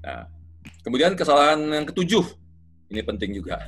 Nah, 0.00 0.24
kemudian 0.84 1.12
kesalahan 1.12 1.60
yang 1.68 1.86
ketujuh, 1.88 2.24
ini 2.88 3.00
penting 3.04 3.36
juga. 3.36 3.60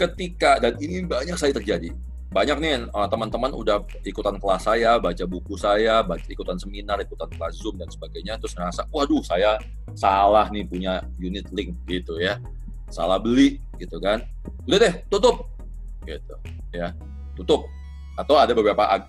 Ketika 0.00 0.58
dan 0.58 0.74
ini 0.82 1.06
banyak 1.06 1.38
saya 1.38 1.54
terjadi. 1.54 1.94
Banyak 2.34 2.58
nih 2.58 2.90
eh, 2.90 3.08
teman-teman 3.08 3.54
udah 3.54 3.86
ikutan 4.02 4.34
kelas 4.42 4.66
saya, 4.66 4.98
baca 4.98 5.22
buku 5.22 5.54
saya, 5.54 6.02
baca 6.02 6.26
ikutan 6.26 6.58
seminar, 6.58 6.98
ikutan 6.98 7.30
kelas 7.30 7.62
Zoom 7.62 7.78
dan 7.78 7.86
sebagainya, 7.86 8.42
terus 8.42 8.58
ngerasa, 8.58 8.90
waduh 8.90 9.22
saya 9.22 9.54
salah 9.94 10.50
nih 10.50 10.66
punya 10.66 10.98
unit 11.22 11.46
link 11.54 11.78
gitu 11.86 12.18
ya, 12.18 12.42
salah 12.90 13.22
beli 13.22 13.62
gitu 13.78 14.02
kan. 14.02 14.26
Udah 14.66 14.78
deh, 14.82 14.94
tutup 15.06 15.46
gitu 16.02 16.34
ya, 16.74 16.90
tutup. 17.38 17.70
Atau 18.18 18.34
ada 18.34 18.50
beberapa 18.50 18.82
eh, 18.98 19.02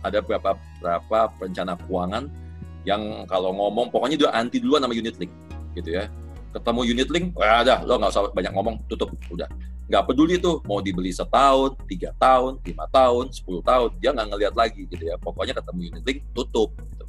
ada 0.00 0.18
beberapa 0.24 0.56
beberapa 0.56 1.18
perencana 1.36 1.76
keuangan 1.76 2.45
yang 2.86 3.26
kalau 3.26 3.50
ngomong 3.50 3.90
pokoknya 3.90 4.16
dia 4.16 4.30
anti 4.30 4.62
duluan 4.62 4.80
sama 4.80 4.94
unit 4.94 5.18
link 5.18 5.32
gitu 5.74 5.98
ya. 5.98 6.06
Ketemu 6.54 6.80
unit 6.86 7.08
link 7.10 7.26
wah 7.34 7.60
ada 7.60 7.82
lo 7.82 7.98
nggak 7.98 8.14
usah 8.14 8.30
banyak 8.30 8.52
ngomong 8.54 8.74
tutup 8.86 9.10
udah. 9.28 9.50
Nggak 9.90 10.02
peduli 10.06 10.38
tuh 10.38 10.62
mau 10.64 10.78
dibeli 10.78 11.10
setahun 11.10 11.74
tiga 11.90 12.14
tahun 12.16 12.62
lima 12.62 12.86
tahun 12.88 13.34
sepuluh 13.34 13.60
tahun 13.66 13.90
dia 13.98 14.14
nggak 14.14 14.26
ngelihat 14.30 14.54
lagi 14.54 14.86
gitu 14.86 15.04
ya. 15.10 15.18
Pokoknya 15.18 15.58
ketemu 15.58 15.80
unit 15.92 16.04
link 16.06 16.18
tutup 16.32 16.70
gitu. 16.78 17.04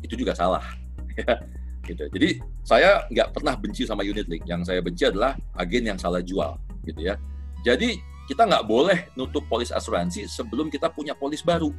itu 0.00 0.14
juga 0.24 0.32
salah 0.32 0.64
ya 1.20 1.36
gitu. 1.84 2.04
Jadi 2.16 2.28
saya 2.64 3.04
nggak 3.12 3.36
pernah 3.36 3.54
benci 3.60 3.84
sama 3.84 4.00
unit 4.02 4.24
link. 4.24 4.48
Yang 4.48 4.72
saya 4.72 4.80
benci 4.80 5.04
adalah 5.04 5.36
agen 5.54 5.84
yang 5.84 5.98
salah 6.00 6.24
jual 6.24 6.56
gitu 6.88 7.00
ya. 7.04 7.20
Jadi 7.60 8.00
kita 8.24 8.46
nggak 8.46 8.64
boleh 8.64 9.10
nutup 9.18 9.44
polis 9.50 9.74
asuransi 9.74 10.24
sebelum 10.30 10.70
kita 10.70 10.88
punya 10.88 11.12
polis 11.12 11.44
baru 11.44 11.74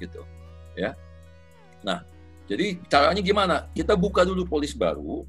gitu 0.00 0.24
ya. 0.74 0.96
Nah 1.84 2.00
jadi 2.50 2.82
caranya 2.90 3.22
gimana? 3.22 3.70
Kita 3.70 3.94
buka 3.94 4.26
dulu 4.26 4.42
polis 4.42 4.74
baru, 4.74 5.22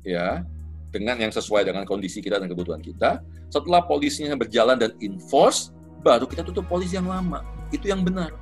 ya, 0.00 0.40
dengan 0.88 1.20
yang 1.20 1.28
sesuai 1.28 1.68
dengan 1.68 1.84
kondisi 1.84 2.24
kita 2.24 2.40
dan 2.40 2.48
kebutuhan 2.48 2.80
kita. 2.80 3.20
Setelah 3.52 3.84
polisnya 3.84 4.32
berjalan 4.32 4.80
dan 4.80 4.96
enforce, 5.04 5.68
baru 6.00 6.24
kita 6.24 6.40
tutup 6.40 6.64
polis 6.64 6.88
yang 6.96 7.04
lama. 7.04 7.44
Itu 7.68 7.92
yang 7.92 8.00
benar. 8.00 8.32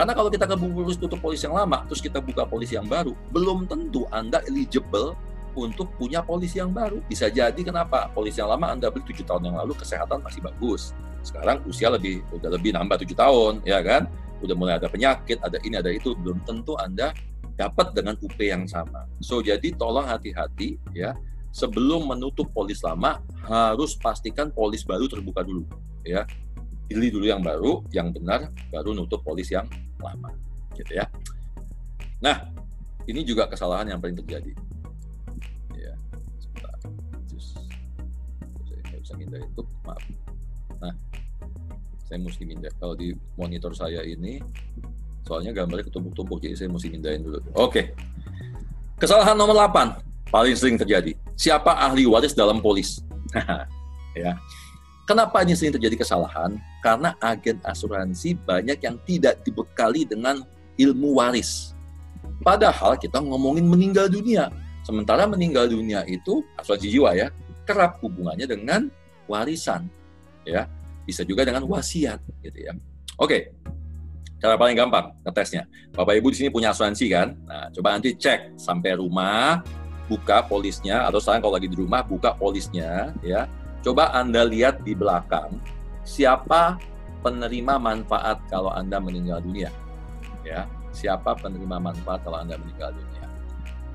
Karena 0.00 0.16
kalau 0.16 0.32
kita 0.32 0.48
keburu 0.48 0.96
tutup 0.96 1.20
polis 1.20 1.44
yang 1.44 1.52
lama, 1.52 1.84
terus 1.84 2.00
kita 2.00 2.24
buka 2.24 2.48
polis 2.48 2.72
yang 2.72 2.88
baru, 2.88 3.12
belum 3.30 3.68
tentu 3.68 4.08
Anda 4.08 4.40
eligible 4.48 5.12
untuk 5.52 5.92
punya 6.00 6.24
polis 6.24 6.56
yang 6.56 6.72
baru. 6.72 7.04
Bisa 7.04 7.28
jadi 7.28 7.60
kenapa? 7.60 8.08
Polis 8.16 8.40
yang 8.40 8.48
lama 8.48 8.72
Anda 8.72 8.88
beli 8.88 9.04
tujuh 9.12 9.28
tahun 9.28 9.52
yang 9.52 9.56
lalu 9.60 9.76
kesehatan 9.76 10.24
masih 10.24 10.40
bagus. 10.40 10.96
Sekarang 11.20 11.60
usia 11.68 11.92
lebih 11.92 12.24
udah 12.32 12.48
lebih 12.48 12.72
nambah 12.72 12.96
tujuh 13.04 13.16
tahun, 13.16 13.60
ya 13.68 13.84
kan? 13.84 14.08
Udah 14.40 14.56
mulai 14.56 14.80
ada 14.80 14.88
penyakit, 14.88 15.38
ada 15.44 15.60
ini, 15.62 15.78
ada 15.78 15.92
itu. 15.92 16.16
Belum 16.18 16.42
tentu 16.42 16.74
Anda 16.80 17.14
dapat 17.54 17.94
dengan 17.94 18.18
UP 18.18 18.38
yang 18.38 18.66
sama. 18.66 19.06
So 19.22 19.38
jadi 19.42 19.74
tolong 19.74 20.06
hati-hati 20.06 20.78
ya 20.94 21.14
sebelum 21.54 22.10
menutup 22.10 22.50
polis 22.50 22.82
lama 22.82 23.22
harus 23.46 23.94
pastikan 23.94 24.50
polis 24.50 24.82
baru 24.82 25.06
terbuka 25.06 25.46
dulu 25.46 25.64
ya. 26.02 26.26
Pilih 26.84 27.16
dulu 27.16 27.24
yang 27.24 27.40
baru, 27.40 27.80
yang 27.96 28.12
benar 28.12 28.52
baru 28.68 28.92
nutup 28.92 29.24
polis 29.24 29.48
yang 29.48 29.64
lama 29.96 30.28
gitu 30.76 31.00
ya. 31.00 31.08
Nah, 32.20 32.44
ini 33.08 33.24
juga 33.24 33.48
kesalahan 33.48 33.88
yang 33.88 34.00
paling 34.04 34.20
terjadi. 34.20 34.52
Ya, 35.72 35.96
sebentar. 36.36 36.76
Saya 38.84 38.98
bisa 39.00 39.14
minta 39.16 39.40
itu, 39.40 39.62
maaf. 39.84 40.04
Nah, 40.76 40.94
saya 42.04 42.20
mesti 42.20 42.44
minta 42.44 42.68
kalau 42.76 42.92
di 42.92 43.16
monitor 43.40 43.72
saya 43.72 44.04
ini 44.04 44.44
Soalnya 45.24 45.56
gambarnya 45.56 45.88
ketumpuk-tumpuk, 45.88 46.38
jadi 46.44 46.54
saya 46.54 46.68
mesti 46.68 46.88
mindahin 46.92 47.24
dulu. 47.24 47.40
Oke. 47.56 47.96
Kesalahan 49.00 49.34
nomor 49.34 49.56
8, 49.56 50.28
paling 50.28 50.54
sering 50.54 50.76
terjadi. 50.76 51.16
Siapa 51.34 51.80
ahli 51.80 52.04
waris 52.04 52.36
dalam 52.36 52.60
polis? 52.60 53.00
ya. 54.16 54.36
Kenapa 55.04 55.44
ini 55.44 55.56
sering 55.56 55.76
terjadi 55.76 56.00
kesalahan? 56.00 56.56
Karena 56.80 57.16
agen 57.20 57.60
asuransi 57.64 58.36
banyak 58.44 58.78
yang 58.80 58.96
tidak 59.04 59.40
dibekali 59.44 60.04
dengan 60.04 60.44
ilmu 60.76 61.16
waris. 61.16 61.72
Padahal 62.44 62.96
kita 63.00 63.20
ngomongin 63.20 63.64
meninggal 63.64 64.08
dunia. 64.08 64.52
Sementara 64.84 65.24
meninggal 65.24 65.68
dunia 65.72 66.04
itu 66.04 66.44
asuransi 66.60 66.92
jiwa 66.92 67.16
ya, 67.16 67.32
kerap 67.64 68.00
hubungannya 68.04 68.44
dengan 68.44 68.92
warisan. 69.24 69.88
Ya, 70.44 70.68
bisa 71.08 71.24
juga 71.24 71.48
dengan 71.48 71.64
wasiat 71.64 72.20
gitu 72.44 72.68
ya. 72.68 72.72
Oke, 73.16 73.56
Cara 74.44 74.60
paling 74.60 74.76
gampang 74.76 75.08
ngetesnya. 75.24 75.64
Bapak 75.96 76.20
Ibu 76.20 76.28
di 76.28 76.36
sini 76.36 76.52
punya 76.52 76.76
asuransi 76.76 77.08
kan? 77.08 77.32
Nah, 77.48 77.72
coba 77.72 77.96
nanti 77.96 78.12
cek 78.12 78.60
sampai 78.60 78.92
rumah, 79.00 79.64
buka 80.04 80.44
polisnya 80.44 81.08
atau 81.08 81.16
sekarang 81.16 81.48
kalau 81.48 81.56
lagi 81.56 81.64
di 81.64 81.80
rumah 81.80 82.04
buka 82.04 82.36
polisnya 82.36 83.16
ya. 83.24 83.48
Coba 83.80 84.12
Anda 84.12 84.44
lihat 84.44 84.84
di 84.84 84.92
belakang 84.92 85.56
siapa 86.04 86.76
penerima 87.24 87.80
manfaat 87.80 88.44
kalau 88.52 88.68
Anda 88.68 89.00
meninggal 89.00 89.40
dunia. 89.40 89.72
Ya, 90.44 90.68
siapa 90.92 91.32
penerima 91.40 91.80
manfaat 91.80 92.20
kalau 92.20 92.36
Anda 92.36 92.60
meninggal 92.60 92.92
dunia. 92.92 93.24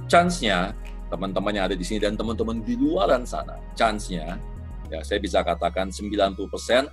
Chance-nya 0.10 0.74
teman-teman 1.14 1.54
yang 1.54 1.70
ada 1.70 1.78
di 1.78 1.86
sini 1.86 2.02
dan 2.02 2.18
teman-teman 2.18 2.66
di 2.66 2.74
luar 2.74 3.14
sana, 3.22 3.54
chance-nya 3.78 4.42
ya 4.90 5.06
saya 5.06 5.22
bisa 5.22 5.46
katakan 5.46 5.94
90% 5.94 6.34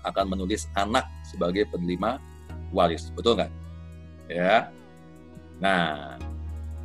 akan 0.05 0.25
menulis 0.29 0.69
anak 0.77 1.09
sebagai 1.25 1.65
penerima 1.73 2.21
waris, 2.77 3.09
betul 3.17 3.41
nggak? 3.41 3.51
Ya. 4.29 4.69
Nah, 5.57 6.15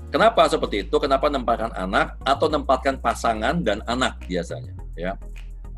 kenapa 0.08 0.48
seperti 0.48 0.88
itu? 0.88 0.96
Kenapa 0.96 1.28
nempatkan 1.28 1.76
anak 1.76 2.16
atau 2.24 2.48
nempatkan 2.48 2.96
pasangan 3.04 3.60
dan 3.60 3.84
anak 3.84 4.16
biasanya? 4.24 4.72
Ya, 4.96 5.20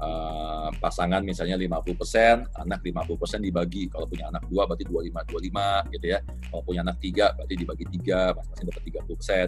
uh, 0.03 0.69
pasangan 0.78 1.22
misalnya 1.23 1.56
50%, 1.57 2.46
anak 2.59 2.79
50% 2.84 3.41
dibagi. 3.41 3.88
Kalau 3.90 4.06
punya 4.06 4.29
anak 4.29 4.46
dua 4.52 4.68
berarti 4.68 4.85
25 4.85 5.25
25 5.31 5.94
gitu 5.96 6.06
ya. 6.12 6.19
Kalau 6.22 6.62
punya 6.62 6.81
anak 6.85 6.97
tiga 7.00 7.25
berarti 7.34 7.56
dibagi 7.56 7.85
tiga, 7.97 8.35
masing-masing 8.35 8.68
dapat 8.69 8.84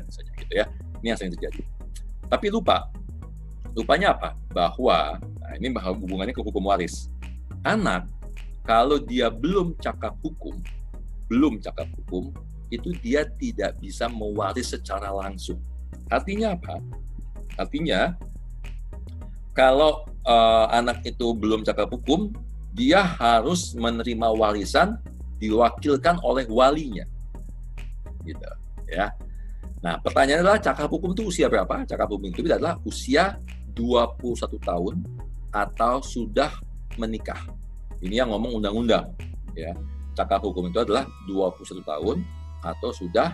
30% 0.02 0.08
misalnya 0.09 0.31
gitu 0.42 0.54
ya. 0.56 0.66
Ini 1.02 1.08
yang 1.14 1.18
sering 1.20 1.34
terjadi. 1.38 1.62
Tapi 2.25 2.48
lupa, 2.50 2.90
lupanya 3.78 4.16
apa? 4.18 4.34
Bahwa 4.50 5.20
nah 5.22 5.54
ini 5.58 5.70
hubungannya 5.70 6.34
ke 6.34 6.42
hukum 6.42 6.66
waris. 6.66 7.12
Anak 7.66 8.06
kalau 8.66 8.98
dia 8.98 9.30
belum 9.30 9.78
cakap 9.78 10.18
hukum, 10.26 10.58
belum 11.30 11.62
cakap 11.62 11.86
hukum, 12.02 12.34
itu 12.74 12.92
dia 13.00 13.30
tidak 13.38 13.78
bisa 13.78 14.09
mewaris 14.09 14.74
secara 14.74 15.14
langsung. 15.14 15.62
Artinya 16.09 16.58
apa? 16.58 16.81
Artinya 17.56 18.18
kalau 19.54 20.04
uh, 20.25 20.68
anak 20.74 21.06
itu 21.06 21.31
belum 21.38 21.62
cakap 21.62 21.94
hukum, 21.94 22.34
dia 22.75 23.00
harus 23.06 23.72
menerima 23.78 24.34
warisan 24.36 25.00
diwakilkan 25.40 26.20
oleh 26.25 26.50
walinya. 26.50 27.06
Gitu, 28.25 28.44
ya. 28.90 29.14
Nah, 29.86 30.02
pertanyaannya 30.02 30.42
adalah 30.42 30.59
cakap 30.59 30.90
hukum 30.90 31.14
itu 31.14 31.30
usia 31.30 31.46
berapa? 31.46 31.86
Cakap 31.86 32.09
hukum 32.09 32.34
itu 32.34 32.42
adalah 32.50 32.81
usia 32.84 33.38
21 33.78 34.58
tahun 34.59 35.06
atau 35.54 36.02
sudah 36.02 36.50
menikah. 36.98 37.40
Ini 38.06 38.22
yang 38.22 38.30
ngomong 38.30 38.62
undang-undang. 38.62 39.10
Ya. 39.58 39.74
Cakap 40.14 40.46
hukum 40.46 40.70
itu 40.70 40.78
adalah 40.78 41.10
21 41.26 41.82
tahun 41.82 42.22
atau 42.62 42.90
sudah 42.94 43.34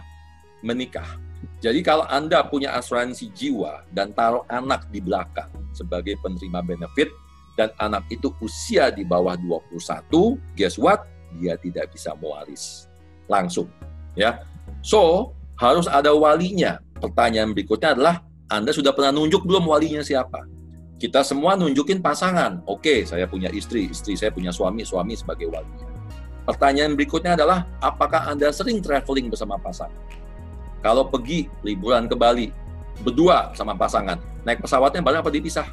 menikah. 0.64 1.20
Jadi 1.60 1.84
kalau 1.84 2.08
Anda 2.08 2.46
punya 2.48 2.72
asuransi 2.80 3.36
jiwa 3.36 3.84
dan 3.92 4.16
taruh 4.16 4.48
anak 4.48 4.88
di 4.90 5.04
belakang 5.04 5.52
sebagai 5.76 6.16
penerima 6.24 6.64
benefit 6.64 7.12
dan 7.60 7.74
anak 7.84 8.08
itu 8.08 8.32
usia 8.40 8.90
di 8.94 9.04
bawah 9.04 9.36
21, 9.36 10.40
guess 10.56 10.80
what? 10.80 11.04
Dia 11.38 11.60
tidak 11.60 11.92
bisa 11.92 12.16
mewaris 12.16 12.88
langsung. 13.28 13.68
Ya. 14.16 14.48
So, 14.82 15.34
harus 15.60 15.86
ada 15.86 16.16
walinya. 16.16 16.80
Pertanyaan 17.02 17.52
berikutnya 17.52 17.98
adalah 17.98 18.16
Anda 18.48 18.72
sudah 18.72 18.94
pernah 18.96 19.12
nunjuk 19.14 19.44
belum 19.44 19.68
walinya 19.68 20.02
siapa? 20.06 20.51
Kita 21.02 21.26
semua 21.26 21.58
nunjukin 21.58 21.98
pasangan. 21.98 22.62
Oke, 22.70 23.10
saya 23.10 23.26
punya 23.26 23.50
istri, 23.50 23.90
istri 23.90 24.14
saya 24.14 24.30
punya 24.30 24.54
suami, 24.54 24.86
suami 24.86 25.18
sebagai 25.18 25.50
walinya. 25.50 25.90
Pertanyaan 26.46 26.94
berikutnya 26.94 27.34
adalah, 27.34 27.66
apakah 27.82 28.30
Anda 28.30 28.54
sering 28.54 28.86
traveling 28.86 29.34
bersama 29.34 29.58
pasangan? 29.58 29.98
Kalau 30.86 31.10
pergi 31.10 31.50
liburan 31.66 32.06
ke 32.06 32.14
Bali, 32.14 32.54
berdua 33.02 33.50
sama 33.58 33.74
pasangan, 33.74 34.22
naik 34.46 34.62
pesawatnya 34.62 35.02
bareng 35.02 35.26
apa 35.26 35.34
dipisah? 35.34 35.66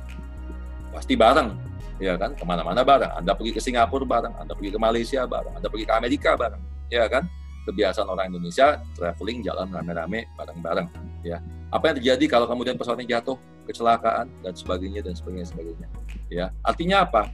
Pasti 0.96 1.12
bareng, 1.12 1.52
ya 2.00 2.16
kan? 2.16 2.32
Ke 2.32 2.48
mana-mana 2.48 2.80
bareng. 2.80 3.12
Anda 3.20 3.36
pergi 3.36 3.52
ke 3.52 3.60
Singapura 3.60 4.08
bareng, 4.08 4.32
Anda 4.32 4.56
pergi 4.56 4.72
ke 4.72 4.80
Malaysia 4.80 5.28
bareng, 5.28 5.60
Anda 5.60 5.68
pergi 5.68 5.84
ke 5.84 5.92
Amerika 5.92 6.40
bareng, 6.40 6.88
ya 6.88 7.04
kan? 7.04 7.28
Kebiasaan 7.68 8.08
orang 8.08 8.32
Indonesia 8.32 8.80
traveling 8.96 9.44
jalan 9.44 9.68
rame-rame 9.68 10.24
bareng-bareng, 10.40 10.88
ya. 11.20 11.36
Apa 11.68 11.92
yang 11.92 11.96
terjadi 12.00 12.24
kalau 12.32 12.48
kemudian 12.48 12.80
pesawatnya 12.80 13.20
jatuh? 13.20 13.36
Kecelakaan 13.68 14.32
dan 14.40 14.56
sebagainya 14.56 15.04
dan 15.04 15.12
sebagainya 15.12 15.52
sebagainya. 15.52 15.88
Ya, 16.32 16.46
artinya 16.64 17.04
apa? 17.04 17.28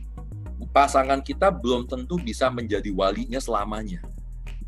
Pasangan 0.75 1.23
kita 1.23 1.55
belum 1.55 1.87
tentu 1.87 2.19
bisa 2.19 2.51
menjadi 2.51 2.91
walinya 2.91 3.39
selamanya. 3.39 4.03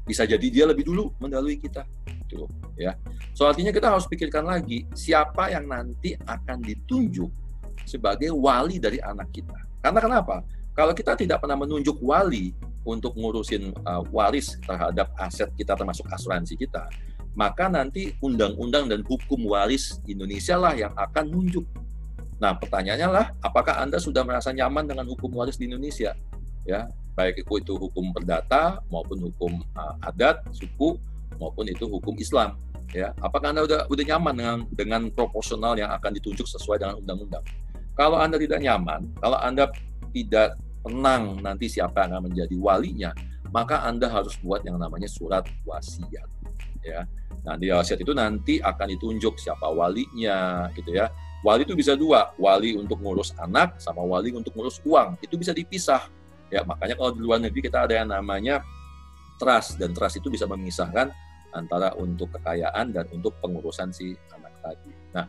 Bisa 0.07 0.23
jadi 0.23 0.47
dia 0.47 0.65
lebih 0.71 0.87
dulu 0.87 1.11
mendalui 1.19 1.59
kita. 1.59 1.83
Gitu, 2.07 2.47
ya. 2.79 2.95
So 3.35 3.51
artinya 3.51 3.75
kita 3.75 3.91
harus 3.91 4.07
pikirkan 4.07 4.47
lagi 4.47 4.87
siapa 4.95 5.51
yang 5.51 5.67
nanti 5.67 6.15
akan 6.15 6.63
ditunjuk 6.63 7.31
sebagai 7.83 8.31
wali 8.31 8.79
dari 8.79 9.03
anak 9.03 9.35
kita. 9.35 9.59
Karena 9.83 9.99
kenapa? 9.99 10.47
Kalau 10.77 10.93
kita 10.95 11.19
tidak 11.19 11.43
pernah 11.43 11.59
menunjuk 11.59 11.99
wali 12.05 12.55
untuk 12.87 13.19
ngurusin 13.19 13.75
uh, 13.83 14.07
waris 14.15 14.55
terhadap 14.63 15.11
aset 15.19 15.51
kita 15.59 15.75
termasuk 15.75 16.07
asuransi 16.07 16.55
kita, 16.55 16.87
maka 17.37 17.69
nanti 17.69 18.17
undang-undang 18.25 18.89
dan 18.89 19.05
hukum 19.05 19.45
waris 19.47 20.01
Indonesia 20.09 20.57
lah 20.57 20.73
yang 20.73 20.93
akan 20.97 21.29
nunjuk. 21.29 21.69
Nah, 22.41 22.57
pertanyaannya 22.57 23.09
lah, 23.09 23.27
apakah 23.45 23.81
Anda 23.81 24.01
sudah 24.01 24.25
merasa 24.25 24.53
nyaman 24.53 24.89
dengan 24.89 25.05
hukum 25.09 25.33
waris 25.37 25.57
di 25.57 25.69
Indonesia? 25.69 26.17
Ya, 26.65 26.89
baik 27.17 27.45
itu 27.45 27.73
hukum 27.77 28.13
perdata 28.13 28.81
maupun 28.89 29.31
hukum 29.31 29.53
uh, 29.77 29.97
adat, 30.05 30.45
suku 30.53 31.01
maupun 31.41 31.69
itu 31.69 31.85
hukum 31.89 32.17
Islam 32.17 32.57
ya 32.95 33.11
apakah 33.19 33.51
anda 33.51 33.67
udah 33.67 33.81
udah 33.91 34.05
nyaman 34.07 34.35
dengan 34.37 34.59
dengan 34.71 35.03
proporsional 35.11 35.75
yang 35.75 35.91
akan 35.91 36.15
ditunjuk 36.21 36.47
sesuai 36.47 36.79
dengan 36.79 36.97
undang-undang 37.03 37.43
kalau 37.99 38.21
anda 38.21 38.39
tidak 38.39 38.63
nyaman 38.63 39.11
kalau 39.19 39.39
anda 39.41 39.67
tidak 40.15 40.55
tenang 40.87 41.43
nanti 41.43 41.67
siapa 41.67 42.07
yang 42.07 42.11
akan 42.15 42.25
menjadi 42.31 42.57
walinya 42.61 43.11
maka 43.51 43.83
anda 43.83 44.07
harus 44.07 44.39
buat 44.39 44.63
yang 44.63 44.79
namanya 44.79 45.11
surat 45.11 45.43
wasiat 45.67 46.29
ya 46.87 47.03
nah 47.47 47.55
di 47.55 47.71
wasiat 47.71 48.03
itu 48.03 48.11
nanti 48.11 48.59
akan 48.59 48.87
ditunjuk 48.99 49.39
siapa 49.39 49.71
walinya 49.71 50.67
gitu 50.75 50.91
ya 50.91 51.07
wali 51.47 51.63
itu 51.63 51.79
bisa 51.79 51.95
dua 51.95 52.35
wali 52.35 52.75
untuk 52.75 52.99
ngurus 52.99 53.31
anak 53.39 53.79
sama 53.79 54.03
wali 54.03 54.35
untuk 54.35 54.51
ngurus 54.59 54.83
uang 54.83 55.15
itu 55.23 55.39
bisa 55.39 55.55
dipisah 55.55 56.11
ya 56.51 56.67
makanya 56.67 56.99
kalau 56.99 57.15
di 57.15 57.23
luar 57.23 57.39
negeri 57.39 57.71
kita 57.71 57.87
ada 57.87 57.95
yang 58.03 58.11
namanya 58.11 58.67
trust 59.39 59.79
dan 59.79 59.95
trust 59.95 60.19
itu 60.19 60.27
bisa 60.27 60.49
memisahkan 60.49 61.13
antara 61.57 61.97
untuk 61.97 62.29
kekayaan 62.37 62.93
dan 62.93 63.09
untuk 63.13 63.33
pengurusan 63.41 63.89
si 63.89 64.13
anak 64.37 64.53
tadi. 64.61 64.93
Nah, 65.17 65.25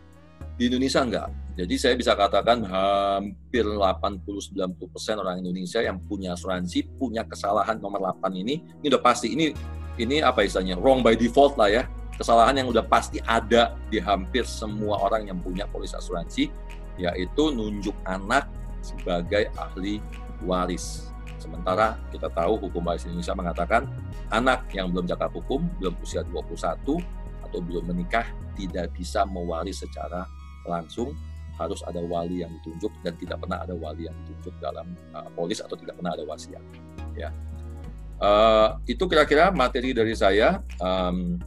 di 0.60 0.68
Indonesia 0.68 1.00
enggak. 1.02 1.30
Jadi 1.58 1.76
saya 1.80 1.96
bisa 1.96 2.14
katakan 2.14 2.62
hampir 2.68 3.64
80-90% 3.66 5.24
orang 5.24 5.42
Indonesia 5.42 5.80
yang 5.82 5.98
punya 6.04 6.36
asuransi, 6.36 6.86
punya 7.00 7.24
kesalahan 7.24 7.80
nomor 7.80 8.04
8 8.20 8.30
ini, 8.38 8.62
ini 8.62 8.86
udah 8.92 9.02
pasti, 9.02 9.34
ini 9.34 9.56
ini 9.98 10.22
apa 10.22 10.46
istilahnya, 10.46 10.78
wrong 10.78 11.02
by 11.02 11.18
default 11.18 11.58
lah 11.58 11.72
ya. 11.72 11.84
Kesalahan 12.18 12.58
yang 12.58 12.68
udah 12.74 12.82
pasti 12.82 13.22
ada 13.22 13.78
di 13.94 14.02
hampir 14.02 14.42
semua 14.50 14.98
orang 15.06 15.30
yang 15.30 15.38
punya 15.38 15.70
polis 15.70 15.94
asuransi, 15.94 16.50
yaitu 16.98 17.44
nunjuk 17.54 17.94
anak 18.10 18.50
sebagai 18.82 19.54
ahli 19.54 20.02
waris. 20.42 21.14
Sementara 21.38 22.02
kita 22.10 22.34
tahu 22.34 22.58
hukum 22.58 22.82
waris 22.90 23.06
Indonesia 23.06 23.38
mengatakan 23.38 23.86
anak 24.34 24.66
yang 24.74 24.90
belum 24.90 25.06
cakap 25.06 25.30
hukum, 25.30 25.70
belum 25.78 25.94
usia 26.02 26.26
21 26.26 26.98
atau 27.46 27.60
belum 27.62 27.86
menikah 27.86 28.26
tidak 28.58 28.90
bisa 28.98 29.22
mewaris 29.30 29.86
secara 29.86 30.26
langsung. 30.66 31.14
Harus 31.58 31.82
ada 31.86 31.98
wali 32.06 32.46
yang 32.46 32.54
ditunjuk 32.62 32.94
dan 33.02 33.18
tidak 33.18 33.42
pernah 33.42 33.66
ada 33.66 33.74
wali 33.74 34.06
yang 34.06 34.14
ditunjuk 34.26 34.54
dalam 34.62 34.94
uh, 35.14 35.26
polis 35.34 35.58
atau 35.58 35.74
tidak 35.74 35.98
pernah 35.98 36.14
ada 36.14 36.22
wasiat 36.22 36.62
ya. 37.18 37.34
Uh, 38.18 38.78
itu 38.86 39.06
kira-kira 39.10 39.50
materi 39.50 39.94
dari 39.94 40.14
saya. 40.14 40.62
Um, 40.78 41.42